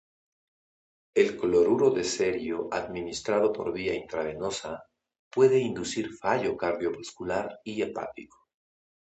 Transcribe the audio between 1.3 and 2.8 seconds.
cloruro de cerio